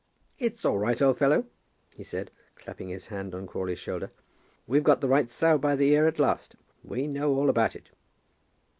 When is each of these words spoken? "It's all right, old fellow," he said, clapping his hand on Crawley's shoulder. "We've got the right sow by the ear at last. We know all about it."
"It's 0.39 0.65
all 0.65 0.79
right, 0.79 0.99
old 0.99 1.19
fellow," 1.19 1.45
he 1.95 2.03
said, 2.03 2.31
clapping 2.55 2.87
his 2.89 3.05
hand 3.13 3.35
on 3.35 3.45
Crawley's 3.45 3.77
shoulder. 3.77 4.09
"We've 4.65 4.81
got 4.83 4.99
the 4.99 5.07
right 5.07 5.29
sow 5.29 5.59
by 5.59 5.75
the 5.75 5.89
ear 5.91 6.07
at 6.07 6.17
last. 6.17 6.55
We 6.83 7.05
know 7.05 7.35
all 7.35 7.51
about 7.51 7.75
it." 7.75 7.89